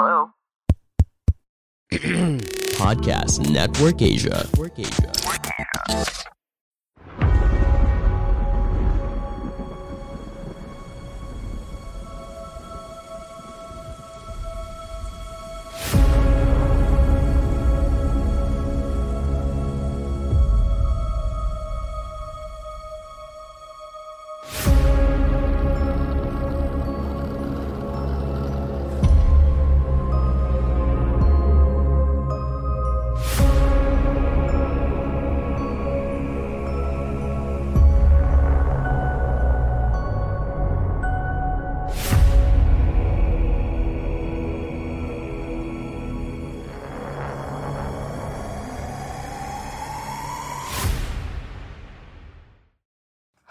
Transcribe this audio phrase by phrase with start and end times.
[0.00, 0.32] Hello?
[2.80, 4.48] Podcast Network Asia.
[4.48, 5.12] Network Asia.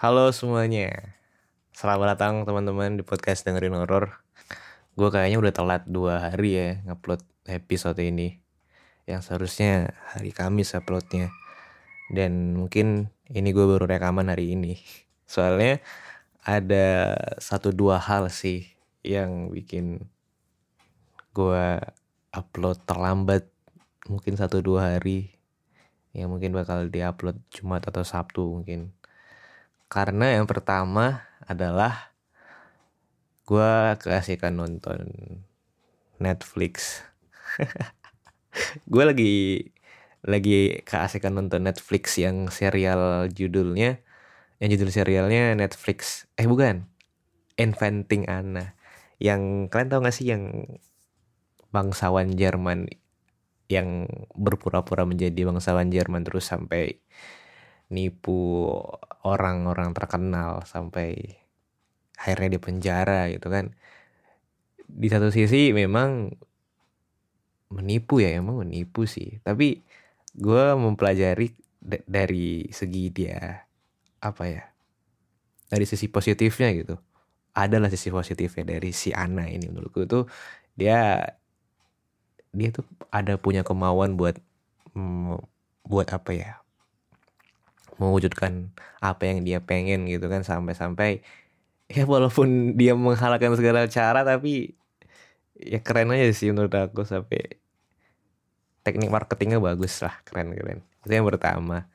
[0.00, 1.12] Halo semuanya,
[1.76, 4.24] selamat datang teman-teman di podcast dengerin horor.
[4.96, 8.40] Gue kayaknya udah telat dua hari ya ngupload episode ini,
[9.04, 11.28] yang seharusnya hari Kamis uploadnya.
[12.08, 14.80] Dan mungkin ini gue baru rekaman hari ini,
[15.28, 15.84] soalnya
[16.48, 18.72] ada satu dua hal sih
[19.04, 20.08] yang bikin
[21.36, 21.76] gue
[22.32, 23.52] upload terlambat
[24.08, 25.36] mungkin satu dua hari.
[26.16, 28.96] Yang mungkin bakal diupload Jumat atau Sabtu mungkin
[29.90, 32.14] karena yang pertama adalah
[33.42, 35.10] gue keasikan nonton
[36.22, 37.02] Netflix.
[38.92, 39.34] gue lagi
[40.22, 43.98] lagi keasikan nonton Netflix yang serial judulnya
[44.62, 46.30] yang judul serialnya Netflix.
[46.38, 46.86] Eh bukan.
[47.58, 48.78] Inventing Anna.
[49.18, 50.70] Yang kalian tahu gak sih yang
[51.74, 52.86] bangsawan Jerman
[53.66, 54.06] yang
[54.38, 57.02] berpura-pura menjadi bangsawan Jerman terus sampai
[57.90, 58.78] nipu
[59.26, 61.16] orang-orang terkenal sampai
[62.16, 63.72] akhirnya di penjara gitu kan.
[64.90, 66.34] Di satu sisi memang
[67.70, 69.38] menipu ya emang menipu sih.
[69.44, 69.80] Tapi
[70.36, 71.52] gue mempelajari
[72.04, 73.64] dari segi dia
[74.20, 74.64] apa ya
[75.70, 76.96] dari sisi positifnya gitu.
[77.56, 80.24] Adalah sisi positifnya dari si Ana ini menurutku tuh
[80.74, 81.24] dia
[82.50, 84.38] dia tuh ada punya kemauan buat
[84.94, 85.38] mm,
[85.86, 86.50] buat apa ya
[88.00, 88.72] mewujudkan
[89.04, 91.20] apa yang dia pengen gitu kan sampai-sampai
[91.94, 94.74] ya walaupun dia menghalalkan segala cara tapi
[95.54, 97.60] ya keren aja sih menurut aku sampai
[98.80, 101.88] teknik marketingnya bagus lah keren keren itu yang pertama.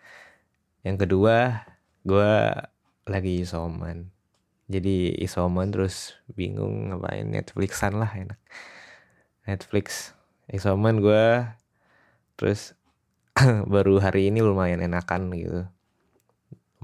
[0.82, 1.66] Yang kedua
[2.06, 2.34] gue
[3.06, 4.10] lagi isoman.
[4.66, 8.40] Jadi isoman terus bingung ngapain Netflixan lah enak.
[9.46, 10.18] Netflix
[10.50, 11.46] isoman gue
[12.38, 12.74] terus
[13.74, 15.70] baru hari ini lumayan enakan gitu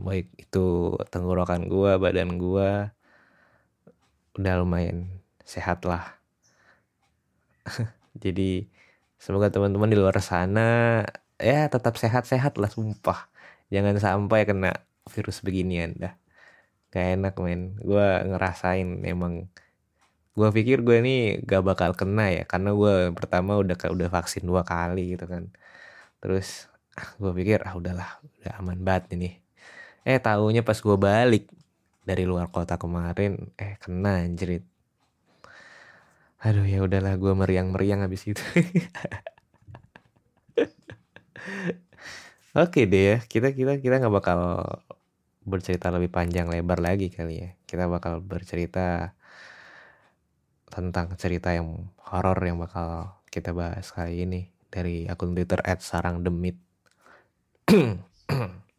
[0.07, 2.93] baik itu tenggorokan gua badan gua.
[4.37, 6.19] Udah lumayan sehat lah.
[8.23, 8.67] Jadi
[9.21, 11.01] semoga teman-teman di luar sana
[11.37, 13.29] ya tetap sehat-sehat lah sumpah.
[13.73, 14.71] Jangan sampai kena
[15.09, 16.13] virus beginian dah
[16.91, 17.61] gak enak men.
[17.79, 19.47] Gue ngerasain emang.
[20.37, 24.63] Gue pikir gue ini gak bakal kena ya karena gue pertama udah udah vaksin dua
[24.67, 25.51] kali gitu kan.
[26.21, 26.67] Terus
[27.21, 29.29] gue pikir ah udahlah udah aman banget ini
[30.07, 31.45] eh tahunya pas gue balik
[32.05, 34.65] dari luar kota kemarin eh kena anjrit
[36.41, 38.41] aduh ya udahlah gue meriang-meriang habis itu
[42.51, 44.59] Oke deh ya, kita kita kita nggak bakal
[45.47, 47.49] bercerita lebih panjang lebar lagi kali ya.
[47.63, 49.15] Kita bakal bercerita
[50.67, 56.59] tentang cerita yang horor yang bakal kita bahas kali ini dari akun Twitter @sarangdemit.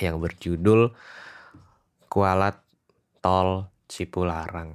[0.00, 0.92] yang berjudul
[2.06, 2.60] Kualat
[3.20, 4.74] Tol Cipularang.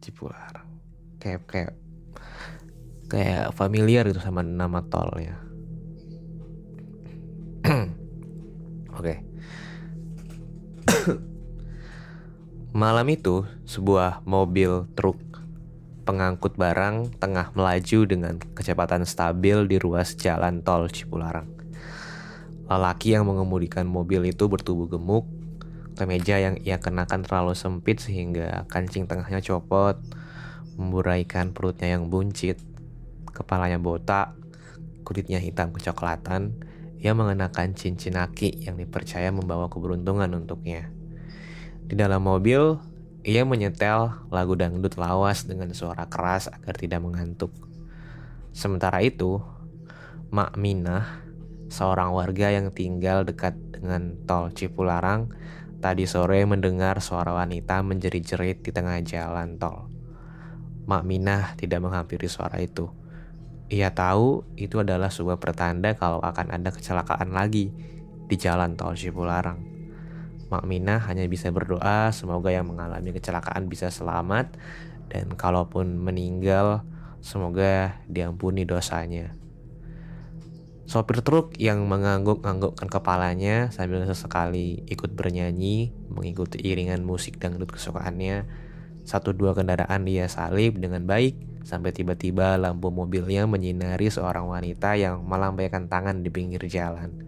[0.00, 0.68] Cipularang.
[1.20, 1.72] Kayak kayak
[3.10, 5.36] kayak familiar itu sama nama tol ya.
[8.98, 9.14] Oke.
[12.80, 15.18] Malam itu, sebuah mobil truk
[16.06, 21.59] pengangkut barang tengah melaju dengan kecepatan stabil di ruas jalan tol Cipularang.
[22.70, 25.26] Lelaki yang mengemudikan mobil itu bertubuh gemuk,
[25.98, 29.98] kemeja yang ia kenakan terlalu sempit sehingga kancing tengahnya copot,
[30.78, 32.62] memburaikan perutnya yang buncit,
[33.34, 34.38] kepalanya botak,
[35.02, 36.62] kulitnya hitam kecoklatan,
[37.02, 40.94] ia mengenakan cincin aki yang dipercaya membawa keberuntungan untuknya.
[41.90, 42.78] Di dalam mobil,
[43.26, 47.50] ia menyetel lagu dangdut lawas dengan suara keras agar tidak mengantuk.
[48.54, 49.42] Sementara itu,
[50.30, 51.29] Mak Minah
[51.70, 55.30] seorang warga yang tinggal dekat dengan tol Cipularang
[55.78, 59.88] tadi sore mendengar suara wanita menjerit-jerit di tengah jalan tol.
[60.84, 62.90] Mak Minah tidak menghampiri suara itu.
[63.70, 67.70] Ia tahu itu adalah sebuah pertanda kalau akan ada kecelakaan lagi
[68.26, 69.62] di jalan tol Cipularang.
[70.50, 74.58] Mak Minah hanya bisa berdoa semoga yang mengalami kecelakaan bisa selamat
[75.06, 76.82] dan kalaupun meninggal
[77.22, 79.39] semoga diampuni dosanya.
[80.90, 88.50] Sopir truk yang mengangguk-anggukkan kepalanya sambil sesekali ikut bernyanyi mengikuti iringan musik dangdut kesukaannya.
[89.06, 95.22] Satu dua kendaraan dia salib dengan baik sampai tiba-tiba lampu mobilnya menyinari seorang wanita yang
[95.22, 97.22] melambaikan tangan di pinggir jalan.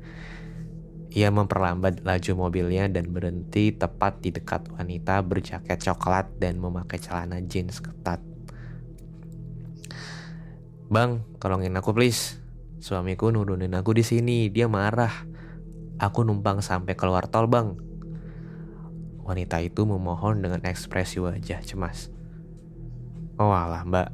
[1.15, 7.38] Ia memperlambat laju mobilnya dan berhenti tepat di dekat wanita berjaket coklat dan memakai celana
[7.38, 8.19] jeans ketat.
[10.91, 12.42] Bang, tolongin aku please.
[12.82, 15.23] Suamiku nurunin aku di sini, dia marah.
[16.02, 17.79] Aku numpang sampai keluar tol, Bang.
[19.23, 22.11] Wanita itu memohon dengan ekspresi wajah cemas.
[23.38, 24.08] Oh alah, Mbak.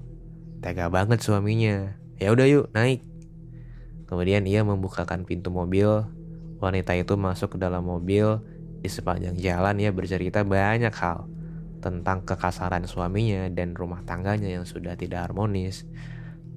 [0.60, 1.96] Tega banget suaminya.
[2.20, 3.00] Ya udah yuk, naik.
[4.04, 6.04] Kemudian ia membukakan pintu mobil.
[6.60, 8.36] Wanita itu masuk ke dalam mobil.
[8.84, 11.24] Di sepanjang jalan ia bercerita banyak hal
[11.80, 15.88] tentang kekasaran suaminya dan rumah tangganya yang sudah tidak harmonis.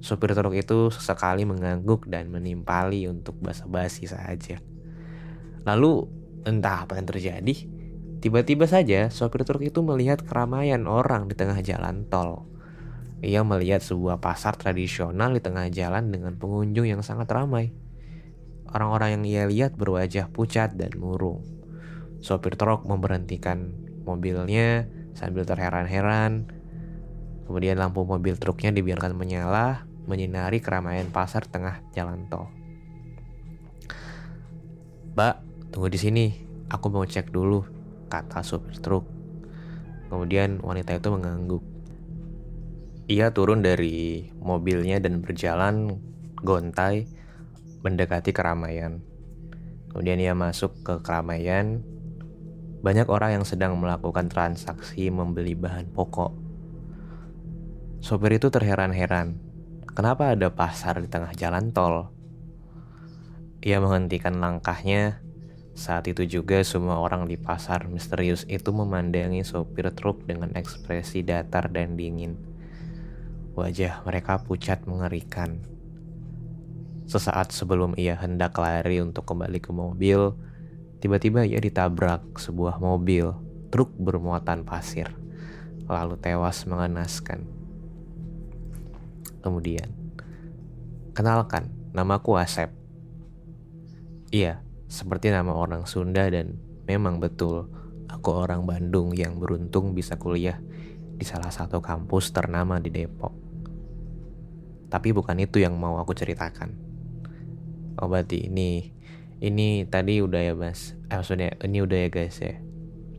[0.02, 4.58] Sopir truk itu sesekali mengangguk dan menimpali untuk basa-basi saja.
[5.62, 6.10] Lalu
[6.42, 7.54] entah apa yang terjadi,
[8.18, 12.50] tiba-tiba saja sopir truk itu melihat keramaian orang di tengah jalan tol.
[13.22, 17.70] Ia melihat sebuah pasar tradisional di tengah jalan dengan pengunjung yang sangat ramai.
[18.74, 21.46] Orang-orang yang ia lihat berwajah pucat dan murung.
[22.18, 23.70] Sopir truk memberhentikan
[24.02, 26.50] mobilnya sambil terheran-heran.
[27.46, 32.50] Kemudian lampu mobil truknya dibiarkan menyala menyinari keramaian pasar tengah jalan tol.
[35.12, 35.34] Mbak,
[35.70, 36.26] tunggu di sini.
[36.72, 37.68] Aku mau cek dulu,
[38.08, 39.04] kata supir truk.
[40.08, 41.60] Kemudian wanita itu mengangguk.
[43.12, 46.00] Ia turun dari mobilnya dan berjalan
[46.40, 47.04] gontai
[47.84, 49.04] mendekati keramaian.
[49.92, 51.84] Kemudian ia masuk ke keramaian.
[52.80, 56.32] Banyak orang yang sedang melakukan transaksi membeli bahan pokok.
[58.00, 59.51] Sopir itu terheran-heran
[59.92, 62.08] Kenapa ada pasar di tengah jalan tol?
[63.60, 65.20] Ia menghentikan langkahnya.
[65.76, 71.68] Saat itu juga semua orang di pasar misterius itu memandangi sopir truk dengan ekspresi datar
[71.68, 72.40] dan dingin.
[73.52, 75.60] Wajah mereka pucat mengerikan.
[77.04, 80.32] Sesaat sebelum ia hendak lari untuk kembali ke mobil,
[81.04, 83.28] tiba-tiba ia ditabrak sebuah mobil
[83.68, 85.12] truk bermuatan pasir,
[85.84, 87.61] lalu tewas mengenaskan.
[89.42, 89.90] Kemudian,
[91.12, 92.70] kenalkan, namaku Asep.
[94.32, 96.56] Iya, seperti nama orang Sunda dan
[96.86, 97.68] memang betul
[98.08, 100.62] aku orang Bandung yang beruntung bisa kuliah
[101.18, 103.34] di salah satu kampus ternama di Depok.
[104.88, 106.70] Tapi bukan itu yang mau aku ceritakan.
[108.00, 108.92] Oh berarti ini
[109.42, 112.56] ini tadi udah ya mas, eh, maksudnya ini udah ya guys ya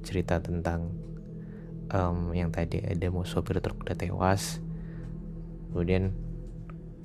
[0.03, 0.91] cerita tentang
[1.91, 4.59] um, yang tadi ada mau sopir truk udah tewas
[5.73, 6.13] kemudian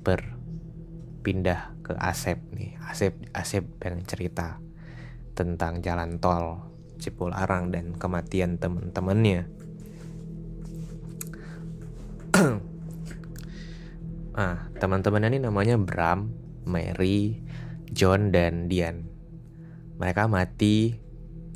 [0.05, 2.77] berpindah ke Asep nih.
[2.85, 4.61] Asep Asep pengen cerita
[5.33, 6.69] tentang jalan tol
[6.99, 9.47] Cipularang dan kematian teman-temannya
[14.39, 16.29] ah teman-temannya ini namanya Bram
[16.69, 17.41] Mary
[17.89, 19.09] John dan Dian.
[19.97, 20.93] Mereka mati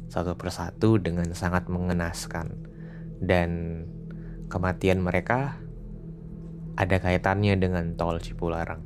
[0.09, 2.73] satu persatu dengan sangat mengenaskan.
[3.23, 3.81] Dan
[4.49, 5.62] kematian mereka
[6.73, 8.81] ada kaitannya dengan tol Cipularang.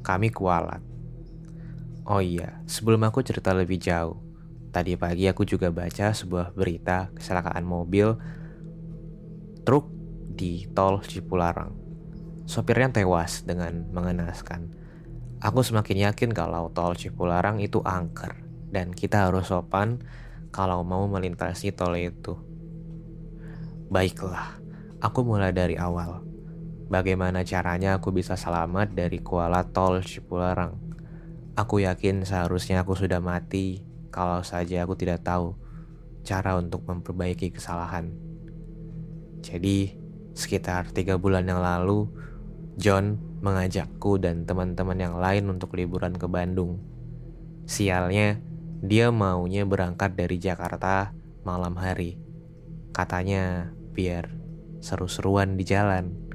[0.00, 0.80] Kami kualat.
[2.08, 4.16] Oh iya, sebelum aku cerita lebih jauh,
[4.72, 8.16] tadi pagi aku juga baca sebuah berita kecelakaan mobil
[9.68, 9.92] truk
[10.32, 11.76] di tol Cipularang.
[12.48, 14.72] Sopirnya tewas dengan mengenaskan.
[15.44, 18.40] Aku semakin yakin kalau tol Cipularang itu angker
[18.72, 20.00] dan kita harus sopan
[20.50, 22.34] kalau mau melintasi tol itu.
[23.90, 24.58] Baiklah,
[25.02, 26.29] aku mulai dari awal.
[26.90, 30.74] Bagaimana caranya aku bisa selamat dari Kuala Tol Cipularang?
[31.54, 35.54] Aku yakin seharusnya aku sudah mati kalau saja aku tidak tahu
[36.26, 38.10] cara untuk memperbaiki kesalahan.
[39.38, 39.94] Jadi,
[40.34, 42.10] sekitar tiga bulan yang lalu,
[42.74, 46.82] John mengajakku dan teman-teman yang lain untuk liburan ke Bandung.
[47.70, 48.42] Sialnya,
[48.82, 51.14] dia maunya berangkat dari Jakarta
[51.46, 52.18] malam hari.
[52.90, 54.26] Katanya biar
[54.82, 56.29] seru-seruan di jalan.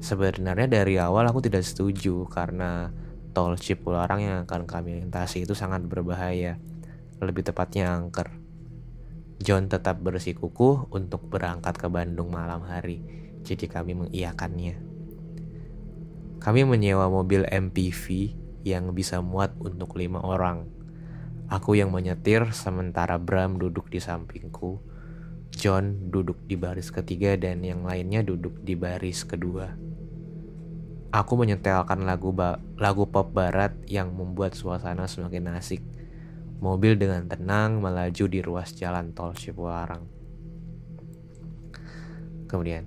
[0.00, 2.92] Sebenarnya dari awal aku tidak setuju karena
[3.36, 6.60] tol Cipularang yang akan kami lintasi itu sangat berbahaya.
[7.20, 8.28] Lebih tepatnya angker.
[9.36, 13.04] John tetap bersikukuh untuk berangkat ke Bandung malam hari.
[13.46, 14.74] jadi kami mengiyakannya.
[16.42, 18.34] Kami menyewa mobil MPV
[18.66, 20.66] yang bisa muat untuk lima orang.
[21.46, 24.82] Aku yang menyetir sementara Bram duduk di sampingku.
[25.54, 29.85] John duduk di baris ketiga dan yang lainnya duduk di baris kedua.
[31.14, 32.34] Aku menyetelkan lagu
[32.76, 35.80] lagu pop barat yang membuat suasana semakin asik.
[36.58, 40.08] Mobil dengan tenang melaju di ruas jalan tol Cipularang.
[42.50, 42.86] Kemudian,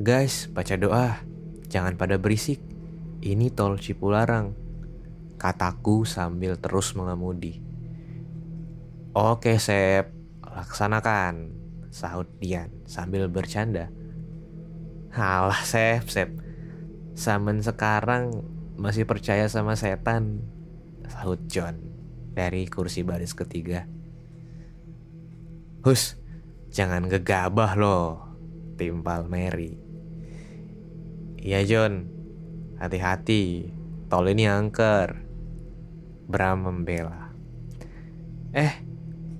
[0.00, 1.20] guys, baca doa.
[1.68, 2.62] Jangan pada berisik.
[3.20, 4.56] Ini tol Cipularang.
[5.36, 7.60] Kataku sambil terus mengemudi.
[9.12, 10.12] Oke, Sep.
[10.40, 11.60] Laksanakan.
[11.90, 13.90] Sahut Dian sambil bercanda.
[15.10, 16.39] Halah, Sep, Sep.
[17.20, 18.48] Samen sekarang
[18.80, 20.40] masih percaya sama setan.
[21.04, 21.76] Sahut John
[22.32, 23.84] dari kursi baris ketiga.
[25.84, 26.16] Hus,
[26.72, 28.24] jangan gegabah loh,
[28.80, 29.76] timpal Mary.
[31.36, 32.08] Iya John,
[32.80, 33.68] hati-hati,
[34.08, 35.20] tol ini angker.
[36.24, 37.36] Bram membela.
[38.56, 38.80] Eh,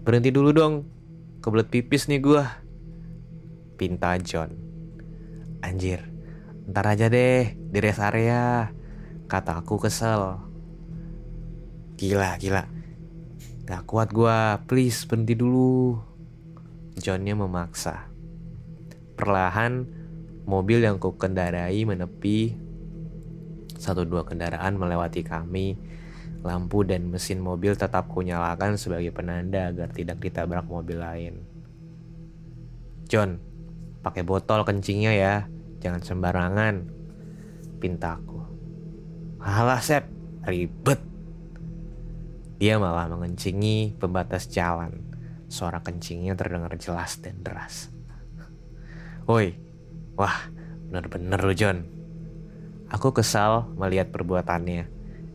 [0.04, 0.74] berhenti dulu dong,
[1.40, 2.60] kebelet pipis nih gua.
[3.80, 4.52] Pinta John.
[5.64, 6.09] Anjir,
[6.68, 8.74] ntar aja deh, di rest area.
[9.30, 10.42] Kata aku kesel.
[11.96, 12.66] Gila, gila.
[13.64, 15.96] Gak kuat gua, please berhenti dulu.
[16.98, 18.10] Johnnya memaksa.
[19.14, 20.00] Perlahan,
[20.50, 22.58] Mobil yang ku kendarai menepi.
[23.78, 25.78] Satu dua kendaraan melewati kami.
[26.42, 31.38] Lampu dan mesin mobil tetap kunyalakan sebagai penanda agar tidak ditabrak mobil lain.
[33.06, 33.38] John,
[34.02, 35.34] pakai botol kencingnya ya,
[35.80, 36.74] jangan sembarangan.
[37.80, 38.40] Pintaku.
[39.40, 40.04] Halah Sep,
[40.44, 41.00] ribet.
[42.60, 45.08] Dia malah mengencingi pembatas jalan.
[45.48, 47.88] Suara kencingnya terdengar jelas dan deras.
[49.24, 49.56] Woi,
[50.20, 50.52] Wah,
[50.92, 51.80] bener-bener lu John.
[52.92, 54.84] Aku kesal melihat perbuatannya.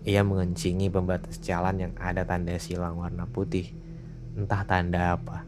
[0.06, 3.74] Ia mengencingi pembatas jalan yang ada tanda silang warna putih.
[4.38, 5.42] Entah tanda apa.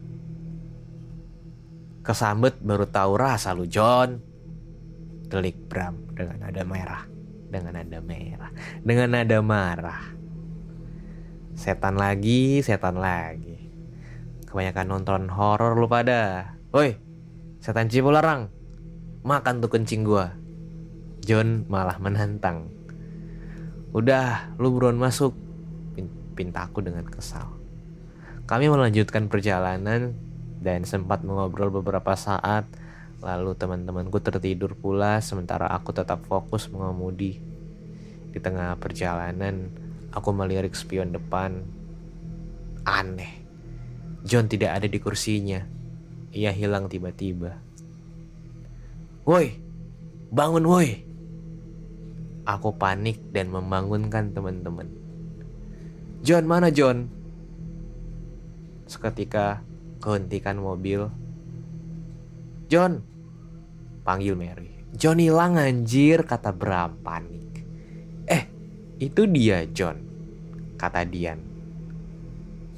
[2.02, 4.27] Kesambet baru tahu rasa lu John.
[5.28, 7.02] Delik Bram dengan nada merah.
[7.48, 8.50] Dengan nada merah.
[8.80, 10.02] Dengan nada marah.
[11.52, 13.68] Setan lagi, setan lagi.
[14.48, 16.54] Kebanyakan nonton horor lu pada.
[16.72, 16.96] Woi,
[17.60, 18.48] setan Cipularang,
[19.24, 20.32] makan tuh kencing gua.
[21.20, 22.72] John malah menantang.
[23.92, 25.36] Udah, lu buruan masuk.
[26.32, 27.50] Pintaku dengan kesal.
[28.46, 30.14] Kami melanjutkan perjalanan
[30.62, 32.64] dan sempat mengobrol beberapa saat.
[33.18, 37.42] Lalu teman-temanku tertidur pula sementara aku tetap fokus mengemudi.
[38.30, 39.74] Di tengah perjalanan,
[40.14, 41.66] aku melirik spion depan.
[42.86, 43.42] Aneh.
[44.22, 45.66] John tidak ada di kursinya.
[46.30, 47.58] Ia hilang tiba-tiba.
[49.26, 49.58] Woi,
[50.30, 50.88] bangun woi.
[52.48, 54.88] Aku panik dan membangunkan teman-teman.
[56.24, 57.12] John mana John?
[58.88, 59.60] Seketika
[60.00, 61.12] kehentikan mobil.
[62.68, 63.00] John,
[64.04, 64.92] panggil Mary.
[64.92, 67.64] John hilang anjir, kata Bram panik.
[68.28, 68.44] Eh,
[69.00, 69.96] itu dia John,
[70.76, 71.40] kata Dian.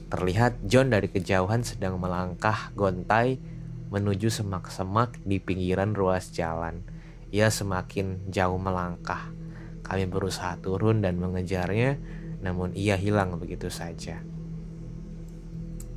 [0.06, 3.42] Terlihat John dari kejauhan sedang melangkah gontai
[3.90, 6.87] menuju semak-semak di pinggiran ruas jalan.
[7.35, 9.35] Ia semakin jauh melangkah.
[9.82, 11.99] Kami berusaha turun dan mengejarnya,
[12.47, 14.23] namun ia hilang begitu saja.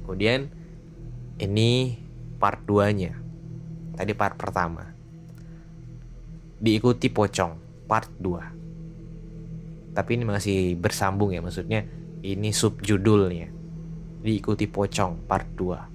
[0.02, 0.50] Kemudian
[1.38, 2.02] ini
[2.42, 3.23] part 2-nya.
[3.94, 4.84] Tadi part pertama.
[6.64, 9.94] Diikuti pocong, part 2.
[9.94, 11.86] Tapi ini masih bersambung ya, maksudnya
[12.26, 13.52] ini subjudulnya.
[14.24, 15.94] Diikuti pocong, part 2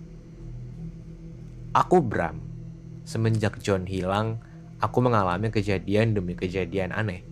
[1.79, 2.41] Aku Bram.
[3.05, 4.41] Semenjak John hilang,
[4.81, 7.23] aku mengalami kejadian demi kejadian aneh.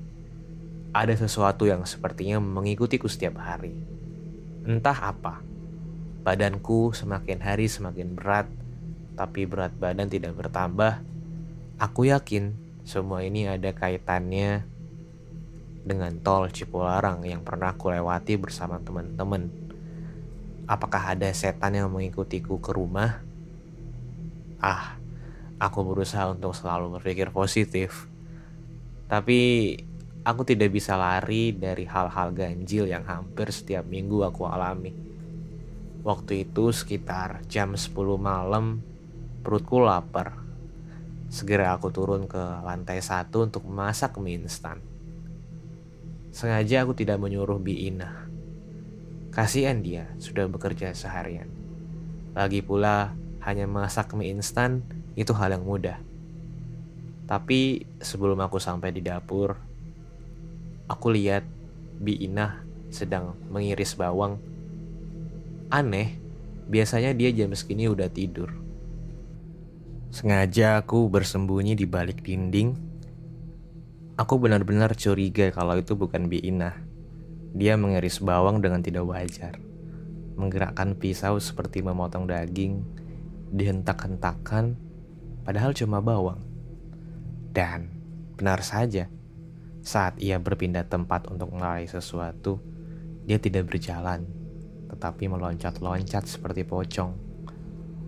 [0.92, 3.72] Ada sesuatu yang sepertinya mengikutiku setiap hari.
[4.62, 5.40] Entah apa.
[6.22, 8.46] Badanku semakin hari semakin berat,
[9.18, 11.02] tapi berat badan tidak bertambah.
[11.80, 12.52] Aku yakin
[12.86, 14.62] semua ini ada kaitannya
[15.82, 19.48] dengan tol Cipularang yang pernah aku lewati bersama teman-teman.
[20.68, 23.26] Apakah ada setan yang mengikutiku ke rumah?
[24.60, 24.96] ah
[25.60, 28.08] aku berusaha untuk selalu berpikir positif
[29.06, 29.72] tapi
[30.26, 34.92] aku tidak bisa lari dari hal-hal ganjil yang hampir setiap minggu aku alami
[36.02, 38.80] waktu itu sekitar jam 10 malam
[39.46, 40.34] perutku lapar
[41.30, 44.82] segera aku turun ke lantai satu untuk memasak mie instan
[46.34, 48.26] sengaja aku tidak menyuruh Bi Ina
[49.30, 51.46] kasihan dia sudah bekerja seharian
[52.34, 53.14] lagi pula
[53.46, 54.82] hanya masak mie instan
[55.16, 56.02] itu hal yang mudah.
[57.26, 59.54] Tapi sebelum aku sampai di dapur,
[60.86, 61.42] aku lihat
[61.96, 62.62] Bi Inah
[62.92, 64.38] sedang mengiris bawang.
[65.72, 66.18] Aneh,
[66.68, 68.65] biasanya dia jam segini udah tidur.
[70.06, 72.78] Sengaja aku bersembunyi di balik dinding.
[74.14, 76.78] Aku benar-benar curiga kalau itu bukan Bi Inah.
[77.50, 79.58] Dia mengiris bawang dengan tidak wajar.
[80.38, 82.86] Menggerakkan pisau seperti memotong daging,
[83.50, 84.78] dihentak-hentakan,
[85.42, 86.38] padahal cuma bawang.
[87.50, 87.90] Dan
[88.38, 89.10] benar saja,
[89.82, 92.62] saat ia berpindah tempat untuk meraih sesuatu,
[93.26, 94.22] dia tidak berjalan,
[94.86, 97.10] tetapi meloncat-loncat seperti pocong.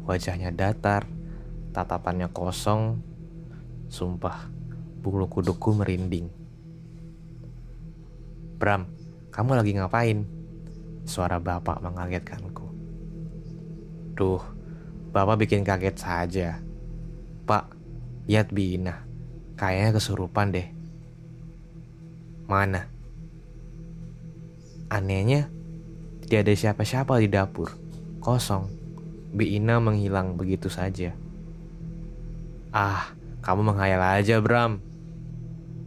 [0.07, 1.18] Wajahnya datar,
[1.79, 2.99] tatapannya kosong.
[3.87, 4.51] Sumpah,
[4.99, 6.27] bulu kudukku merinding.
[8.59, 8.91] Bram,
[9.31, 10.27] kamu lagi ngapain?
[11.07, 12.67] Suara bapak mengagetkanku.
[14.19, 14.43] Duh,
[15.15, 16.49] bapak bikin kaget saja.
[17.47, 17.71] Pak,
[18.27, 19.07] lihat Bina.
[19.55, 20.69] Kayaknya kesurupan deh.
[22.51, 22.91] Mana?
[24.91, 25.47] Anehnya,
[26.27, 27.71] tidak ada siapa-siapa di dapur.
[28.19, 28.67] Kosong.
[29.31, 31.15] Bi Ina menghilang begitu saja.
[32.69, 34.85] Ah, kamu menghayal aja, Bram.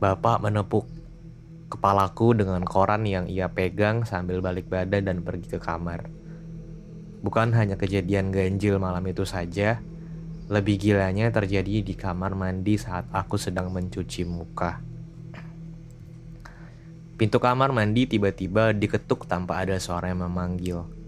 [0.02, 0.90] Bapak menepuk
[1.70, 6.10] kepalaku dengan koran yang ia pegang sambil balik badan dan pergi ke kamar.
[7.22, 9.78] Bukan hanya kejadian ganjil malam itu saja,
[10.50, 14.82] lebih gilanya terjadi di kamar mandi saat aku sedang mencuci muka.
[17.14, 21.01] Pintu kamar mandi tiba-tiba diketuk tanpa ada suara yang memanggil.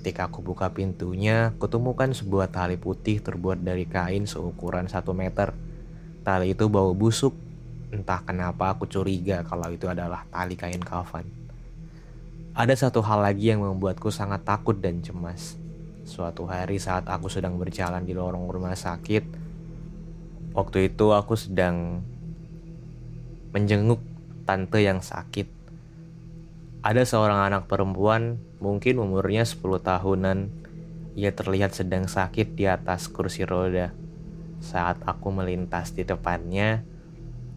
[0.00, 5.52] Ketika aku buka pintunya, kutemukan sebuah tali putih terbuat dari kain seukuran 1 meter.
[6.24, 7.36] Tali itu bau busuk.
[7.92, 11.28] Entah kenapa aku curiga kalau itu adalah tali kain kafan.
[12.56, 15.60] Ada satu hal lagi yang membuatku sangat takut dan cemas.
[16.08, 19.28] Suatu hari saat aku sedang berjalan di lorong rumah sakit,
[20.56, 22.00] waktu itu aku sedang
[23.52, 24.00] menjenguk
[24.48, 25.59] tante yang sakit.
[26.80, 30.38] Ada seorang anak perempuan, mungkin umurnya 10 tahunan.
[31.12, 33.92] Ia terlihat sedang sakit di atas kursi roda.
[34.64, 36.80] Saat aku melintas di depannya,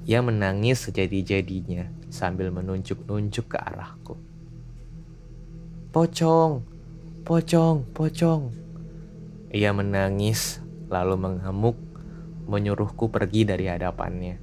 [0.03, 4.19] ia menangis sejadi-jadinya sambil menunjuk-nunjuk ke arahku.
[5.95, 6.73] Pocong,
[7.23, 8.51] Pocong, pocong.
[9.55, 10.59] Ia menangis,
[10.91, 11.79] lalu mengamuk,
[12.51, 14.35] menyuruhku pergi dari hadapannya.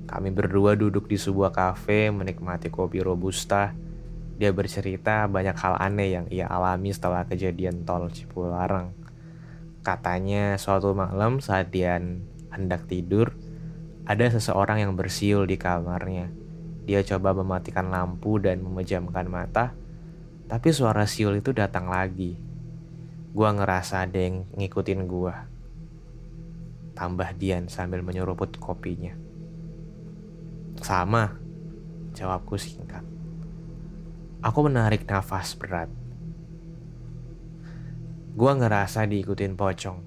[0.03, 3.71] Kami berdua duduk di sebuah kafe menikmati kopi robusta.
[4.35, 8.91] Dia bercerita banyak hal aneh yang ia alami setelah kejadian tol Cipularang.
[9.87, 12.03] Katanya suatu malam saat dia
[12.51, 13.31] hendak tidur,
[14.03, 16.27] ada seseorang yang bersiul di kamarnya.
[16.83, 19.71] Dia coba mematikan lampu dan memejamkan mata,
[20.47, 22.39] tapi suara siul itu datang lagi.
[23.35, 25.43] Gua ngerasa ada yang ngikutin gua.
[26.95, 29.13] Tambah Dian sambil menyeruput kopinya.
[30.79, 31.35] Sama,
[32.15, 33.03] jawabku singkat.
[34.41, 35.91] Aku menarik nafas berat.
[38.33, 39.99] Gua ngerasa diikutin pocong.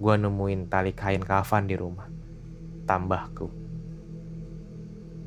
[0.00, 2.08] Gua nemuin tali kain kafan di rumah.
[2.88, 3.46] Tambahku.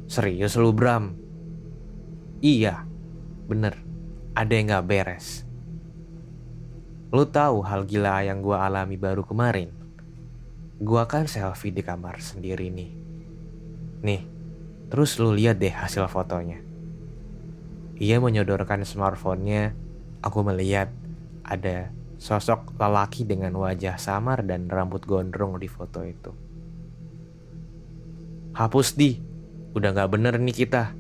[0.10, 1.14] Serius lu Bram?
[2.42, 2.84] Iya,
[3.48, 3.87] bener.
[4.38, 5.42] Ada yang gak beres.
[7.10, 9.74] Lu tahu hal gila yang gua alami baru kemarin?
[10.78, 12.92] Gua kan selfie di kamar sendiri nih.
[14.06, 14.22] Nih,
[14.94, 16.62] terus lu lihat deh hasil fotonya.
[17.98, 19.74] Ia menyodorkan smartphone-nya.
[20.22, 20.94] Aku melihat
[21.42, 26.34] ada Sosok lelaki dengan wajah samar dan rambut gondrong di foto itu.
[28.54, 29.18] Hapus di,
[29.74, 30.94] udah gak bener nih kita.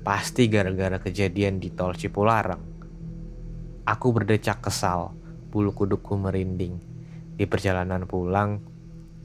[0.00, 2.69] Pasti gara-gara kejadian di tol Cipularang.
[3.90, 5.10] Aku berdecak kesal,
[5.50, 6.78] bulu kudukku merinding.
[7.34, 8.62] Di perjalanan pulang,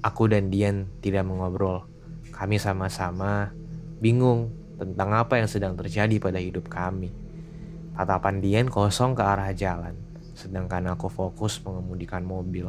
[0.01, 1.85] aku dan Dian tidak mengobrol.
[2.33, 3.53] Kami sama-sama
[4.01, 4.49] bingung
[4.81, 7.13] tentang apa yang sedang terjadi pada hidup kami.
[7.93, 12.67] Tatapan Dian kosong ke arah jalan sedangkan aku fokus mengemudikan mobil.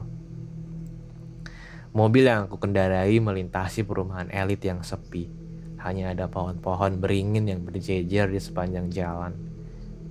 [1.91, 5.45] Mobil yang aku kendarai melintasi perumahan elit yang sepi.
[5.77, 9.39] hanya ada pohon-pohon beringin yang berjejer di sepanjang jalan.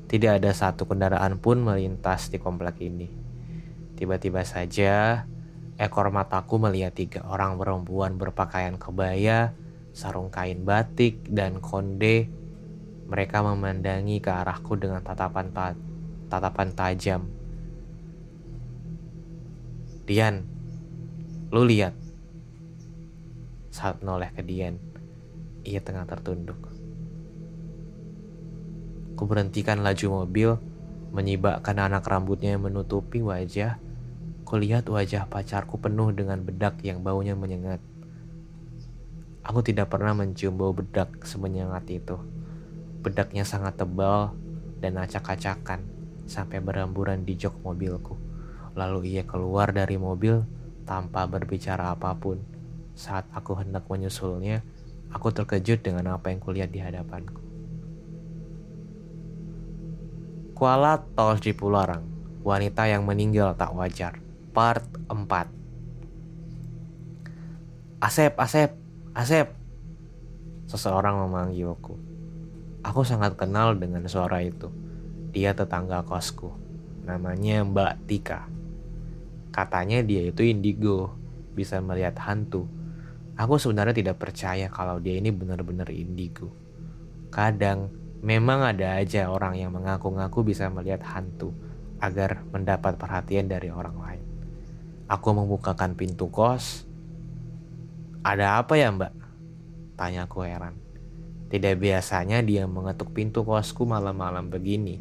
[0.06, 3.10] Tidak ada satu kendaraan pun melintas di komplek ini.
[3.98, 5.26] Tiba-tiba saja,
[5.82, 9.58] ekor mataku melihat tiga orang perempuan berpakaian kebaya,
[9.98, 12.30] sarung kain batik, dan konde.
[13.06, 15.74] Mereka memandangi ke arahku dengan tatapan ta
[16.30, 17.22] tatapan tajam.
[20.06, 20.46] Dian,
[21.50, 21.98] lu lihat.
[23.74, 24.78] Saat noleh ke Dian,
[25.66, 26.75] ia tengah tertunduk.
[29.16, 30.50] Ku berhentikan laju mobil,
[31.16, 33.80] menyibakkan anak rambutnya yang menutupi wajah.
[34.44, 37.80] Kulihat wajah pacarku penuh dengan bedak yang baunya menyengat.
[39.46, 42.20] Aku tidak pernah mencium bau bedak semenyengat itu.
[43.06, 44.34] Bedaknya sangat tebal
[44.84, 45.86] dan acak-acakan
[46.26, 48.18] sampai beramburan di jok mobilku.
[48.74, 50.42] Lalu ia keluar dari mobil
[50.84, 52.42] tanpa berbicara apa pun.
[52.98, 54.66] Saat aku hendak menyusulnya,
[55.14, 57.45] aku terkejut dengan apa yang kulihat di hadapanku.
[60.56, 62.08] Kuala Tol Cipularang,
[62.40, 64.24] wanita yang meninggal tak wajar,
[64.56, 65.52] part 4.
[68.00, 68.72] Asep, Asep,
[69.12, 69.52] Asep.
[70.72, 72.00] Seseorang memanggilku.
[72.88, 74.72] Aku sangat kenal dengan suara itu.
[75.36, 76.56] Dia tetangga kosku.
[77.04, 78.48] Namanya Mbak Tika.
[79.52, 81.20] Katanya dia itu indigo,
[81.52, 82.64] bisa melihat hantu.
[83.36, 86.48] Aku sebenarnya tidak percaya kalau dia ini benar-benar indigo.
[87.28, 91.52] Kadang memang ada aja orang yang mengaku-ngaku bisa melihat hantu
[92.00, 94.26] agar mendapat perhatian dari orang lain.
[95.10, 96.86] Aku membukakan pintu kos,
[98.26, 99.14] ada apa ya mbak?
[99.94, 100.82] Tanyaku heran.
[101.46, 104.98] Tidak biasanya dia mengetuk pintu kosku malam-malam begini.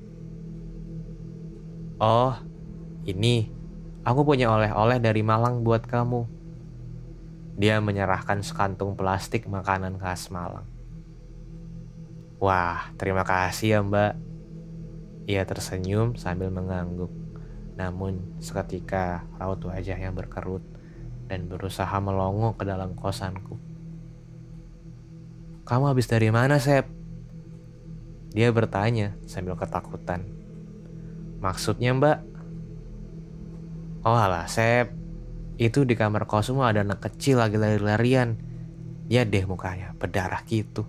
[1.96, 2.36] Oh,
[3.08, 3.48] ini.
[4.04, 6.28] Aku punya oleh-oleh dari Malang buat kamu.
[7.56, 10.68] Dia menyerahkan sekantung plastik makanan khas Malang.
[12.44, 14.20] Wah, terima kasih ya mbak.
[15.24, 17.08] Ia tersenyum sambil mengangguk.
[17.72, 20.60] Namun seketika raut wajahnya berkerut
[21.24, 23.56] dan berusaha melongo ke dalam kosanku.
[25.64, 26.84] Kamu habis dari mana, Sep?
[28.36, 30.28] Dia bertanya sambil ketakutan.
[31.40, 32.18] Maksudnya, Mbak?
[34.04, 34.92] Oh alah, Sep.
[35.56, 38.36] Itu di kamar kosmu ada anak kecil lagi lari-larian.
[39.08, 40.84] Ya deh mukanya, berdarah gitu.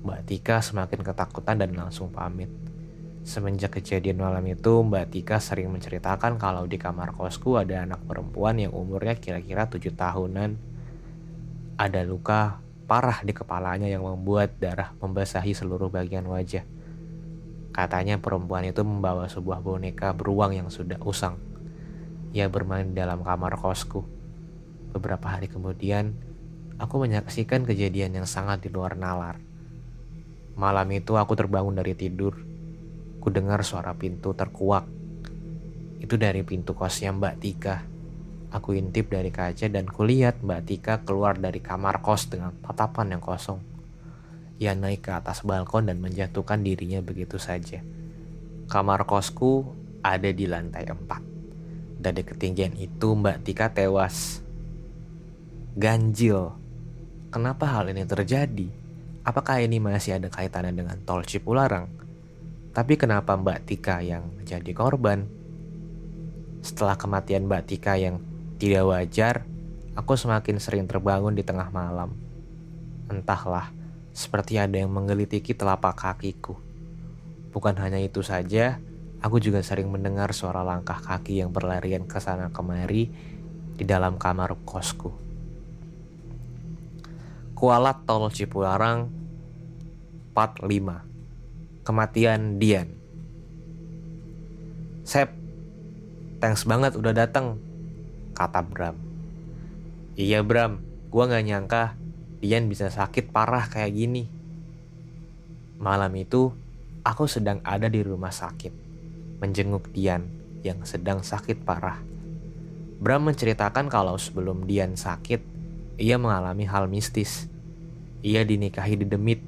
[0.00, 2.48] Mbak Tika semakin ketakutan dan langsung pamit.
[3.20, 8.56] Semenjak kejadian malam itu, Mbak Tika sering menceritakan kalau di kamar kosku ada anak perempuan
[8.56, 10.56] yang umurnya kira-kira tujuh tahunan.
[11.76, 16.64] Ada luka parah di kepalanya yang membuat darah membasahi seluruh bagian wajah.
[17.76, 21.36] Katanya perempuan itu membawa sebuah boneka beruang yang sudah usang.
[22.32, 24.00] Ia bermain di dalam kamar kosku.
[24.96, 26.16] Beberapa hari kemudian,
[26.80, 29.49] aku menyaksikan kejadian yang sangat di luar nalar.
[30.58, 32.50] Malam itu aku terbangun dari tidur
[33.20, 34.88] Ku dengar suara pintu terkuak.
[36.00, 37.84] Itu dari pintu kosnya Mbak Tika.
[38.48, 43.20] Aku intip dari kaca dan kulihat Mbak Tika keluar dari kamar kos dengan tatapan yang
[43.20, 43.60] kosong.
[44.56, 47.84] Ia naik ke atas balkon dan menjatuhkan dirinya begitu saja.
[48.72, 49.68] Kamar kosku
[50.00, 52.00] ada di lantai 4.
[52.00, 54.40] Dari ketinggian itu Mbak Tika tewas.
[55.76, 56.56] Ganjil.
[57.28, 58.79] Kenapa hal ini terjadi?
[59.20, 61.92] Apakah ini masih ada kaitannya dengan tol Cipularang?
[62.72, 65.28] Tapi kenapa Mbak Tika yang menjadi korban?
[66.64, 68.16] Setelah kematian Mbak Tika yang
[68.56, 69.44] tidak wajar,
[69.92, 72.16] aku semakin sering terbangun di tengah malam.
[73.12, 73.68] Entahlah,
[74.16, 76.56] seperti ada yang menggelitiki telapak kakiku.
[77.52, 78.80] Bukan hanya itu saja,
[79.20, 83.12] aku juga sering mendengar suara langkah kaki yang berlarian ke sana kemari
[83.76, 85.29] di dalam kamar kosku.
[87.60, 89.12] Kuala Tol Cipularang
[90.32, 92.88] Part 5 kematian Dian.
[95.04, 95.28] Sep,
[96.40, 97.60] thanks banget udah datang,
[98.32, 98.96] kata Bram.
[100.16, 100.80] Iya Bram,
[101.12, 102.00] gua gak nyangka
[102.40, 104.24] Dian bisa sakit parah kayak gini.
[105.76, 106.56] Malam itu,
[107.04, 108.72] aku sedang ada di rumah sakit,
[109.36, 110.24] menjenguk Dian
[110.64, 112.00] yang sedang sakit parah.
[113.04, 115.44] Bram menceritakan kalau sebelum Dian sakit,
[116.00, 117.49] ia mengalami hal mistis.
[118.20, 119.40] Ia dinikahi di demit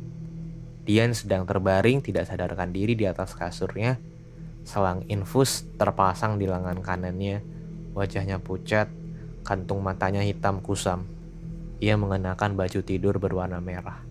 [0.82, 4.02] Dian sedang terbaring tidak sadarkan diri di atas kasurnya.
[4.66, 7.38] Selang infus terpasang di lengan kanannya.
[7.94, 8.90] Wajahnya pucat,
[9.46, 11.06] kantung matanya hitam kusam.
[11.78, 14.02] Ia mengenakan baju tidur berwarna merah.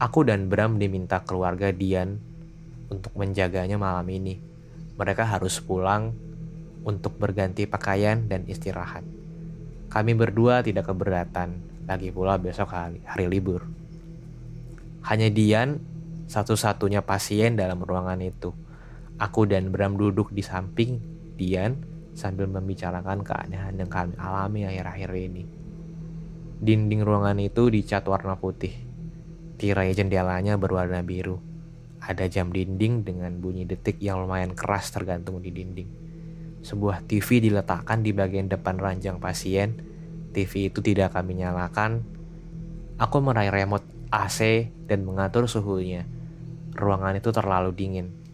[0.00, 2.16] Aku dan Bram diminta keluarga Dian
[2.88, 4.40] untuk menjaganya malam ini.
[4.96, 6.16] Mereka harus pulang
[6.80, 9.04] untuk berganti pakaian dan istirahat.
[9.92, 13.64] Kami berdua tidak keberatan, lagi pula besok hari, hari libur.
[15.04, 15.80] Hanya Dian
[16.24, 18.56] satu-satunya pasien dalam ruangan itu.
[19.20, 20.98] Aku dan Bram duduk di samping
[21.36, 21.76] Dian
[22.16, 25.44] sambil membicarakan keanehan yang kami alami akhir-akhir ini.
[26.64, 28.72] Dinding ruangan itu dicat warna putih.
[29.60, 31.38] Tirai jendelanya berwarna biru.
[32.00, 35.90] Ada jam dinding dengan bunyi detik yang lumayan keras tergantung di dinding.
[36.64, 39.93] Sebuah TV diletakkan di bagian depan ranjang pasien.
[40.34, 42.02] TV itu tidak kami nyalakan.
[42.98, 46.04] Aku meraih remote AC dan mengatur suhunya.
[46.74, 48.24] Ruangan itu terlalu dingin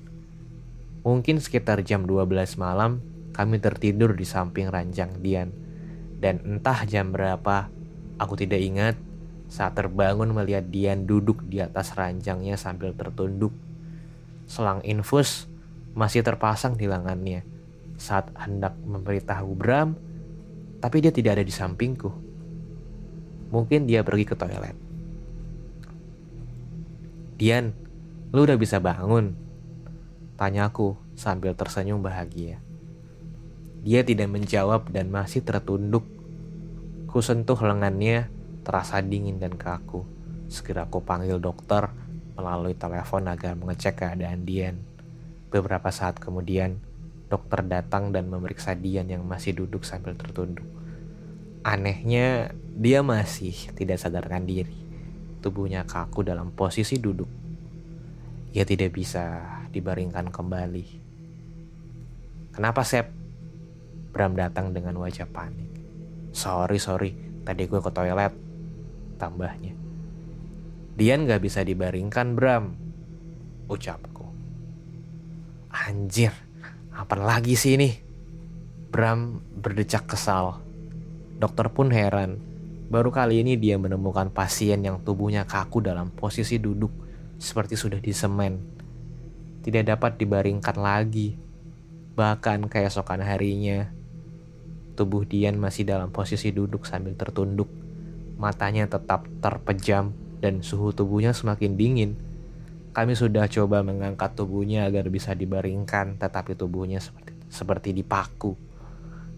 [1.01, 3.01] Mungkin sekitar jam 12 malam,
[3.33, 5.49] kami tertidur di samping ranjang Dian.
[6.21, 7.73] Dan entah jam berapa,
[8.21, 8.97] aku tidak ingat
[9.49, 13.57] saat terbangun melihat Dian duduk di atas ranjangnya sambil tertunduk.
[14.45, 15.49] Selang infus
[15.97, 17.49] masih terpasang di lengannya
[17.97, 19.97] saat hendak memberitahu Bram,
[20.81, 22.11] tapi dia tidak ada di sampingku.
[23.53, 24.77] Mungkin dia pergi ke toilet.
[27.41, 27.73] Dian,
[28.33, 29.33] lu udah bisa bangun?
[30.41, 32.61] Tanyaku sambil tersenyum bahagia.
[33.81, 36.05] Dia tidak menjawab dan masih tertunduk.
[37.09, 38.29] Ku sentuh lengannya,
[38.61, 40.05] terasa dingin dan kaku.
[40.53, 41.89] Segera ku panggil dokter
[42.37, 44.81] melalui telepon agar mengecek keadaan Dian.
[45.49, 46.81] Beberapa saat kemudian,
[47.31, 50.67] dokter datang dan memeriksa Dian yang masih duduk sambil tertunduk.
[51.63, 54.75] Anehnya, dia masih tidak sadarkan diri.
[55.39, 57.31] Tubuhnya kaku dalam posisi duduk.
[58.51, 60.87] Ia tidak bisa dibaringkan kembali.
[62.51, 63.07] Kenapa Sep?
[64.11, 65.71] Bram datang dengan wajah panik.
[66.35, 67.15] Sorry, sorry,
[67.47, 68.35] tadi gue ke toilet.
[69.23, 69.71] Tambahnya.
[70.99, 72.75] Dian gak bisa dibaringkan, Bram.
[73.71, 74.27] Ucapku.
[75.71, 76.35] Anjir,
[77.01, 77.91] apa lagi sih ini?
[78.93, 80.61] Bram berdecak kesal.
[81.41, 82.37] Dokter pun heran.
[82.93, 86.91] Baru kali ini dia menemukan pasien yang tubuhnya kaku dalam posisi duduk
[87.41, 88.81] seperti sudah disemen
[89.61, 91.37] tidak dapat dibaringkan lagi.
[92.17, 93.93] Bahkan keesokan harinya,
[94.97, 97.69] tubuh Dian masih dalam posisi duduk sambil tertunduk.
[98.41, 102.17] Matanya tetap terpejam dan suhu tubuhnya semakin dingin.
[102.91, 108.55] Kami sudah coba mengangkat tubuhnya agar bisa dibaringkan, tetapi tubuhnya seperti seperti dipaku.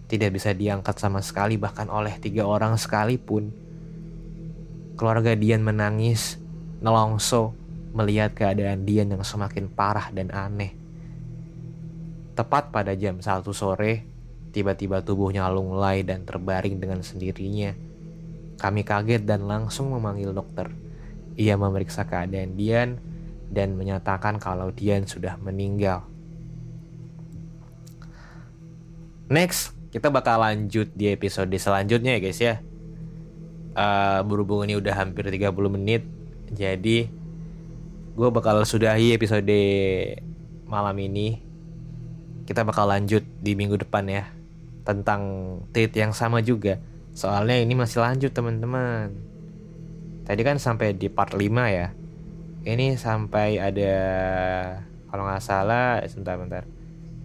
[0.09, 3.53] Tidak bisa diangkat sama sekali bahkan oleh tiga orang sekalipun.
[4.97, 6.37] Keluarga Dian menangis,
[6.85, 7.57] nelongso,
[7.97, 10.77] melihat keadaan Dian yang semakin parah dan aneh.
[12.33, 14.05] Tepat pada jam 1 sore,
[14.53, 17.73] tiba-tiba tubuhnya lunglai dan terbaring dengan sendirinya.
[18.61, 20.69] Kami kaget dan langsung memanggil dokter.
[21.37, 23.12] Ia memeriksa keadaan Dian
[23.53, 26.09] dan menyatakan kalau Dian sudah meninggal.
[29.29, 32.55] Next, kita bakal lanjut di episode selanjutnya ya guys ya.
[33.73, 36.05] Uh, berhubung ini udah hampir 30 menit,
[36.53, 37.09] jadi
[38.13, 39.61] gue bakal sudahi episode
[40.69, 41.41] malam ini.
[42.45, 44.29] Kita bakal lanjut di minggu depan ya
[44.85, 45.23] tentang
[45.73, 46.77] tweet yang sama juga.
[47.13, 49.13] Soalnya ini masih lanjut teman-teman.
[50.25, 51.93] Tadi kan sampai di part 5 ya.
[52.63, 53.95] Ini sampai ada
[55.11, 56.63] kalau nggak salah sebentar bentar.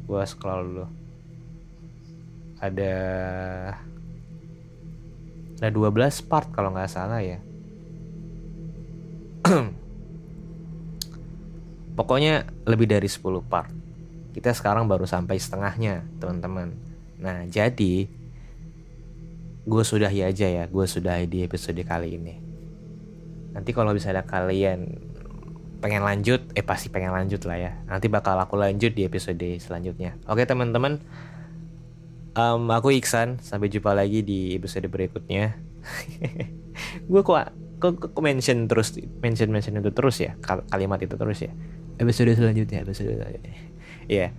[0.10, 0.86] Gue scroll dulu.
[2.58, 2.96] Ada
[5.62, 7.38] ada 12 part kalau nggak salah ya.
[11.98, 13.70] Pokoknya lebih dari 10 part.
[14.34, 16.74] Kita sekarang baru sampai setengahnya, teman-teman.
[17.18, 18.06] Nah, jadi
[19.66, 22.38] gue sudahi aja ya, gue sudahi di episode kali ini.
[23.58, 25.07] Nanti kalau bisa ada kalian
[25.78, 27.72] pengen lanjut, eh pasti pengen lanjut lah ya.
[27.86, 30.18] Nanti bakal aku lanjut di episode selanjutnya.
[30.26, 31.02] Oke teman-teman,
[32.34, 33.42] um, aku Iksan.
[33.42, 35.58] Sampai jumpa lagi di episode berikutnya.
[37.10, 37.38] gue kok
[37.78, 40.34] kok, kok mention terus mention mention itu terus ya?
[40.44, 41.52] Kalimat itu terus ya?
[41.98, 43.56] Episode selanjutnya episode selanjutnya.
[44.08, 44.30] Ya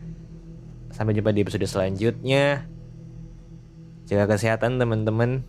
[0.98, 2.66] sampai jumpa di episode selanjutnya.
[4.10, 5.46] Jaga kesehatan teman-teman.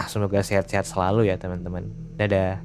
[0.00, 1.92] Ah, semoga sehat-sehat selalu ya teman-teman.
[2.16, 2.64] Dadah